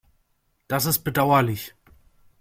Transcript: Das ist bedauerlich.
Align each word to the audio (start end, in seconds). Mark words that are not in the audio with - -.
Das 0.67 0.85
ist 0.87 1.03
bedauerlich. 1.03 1.75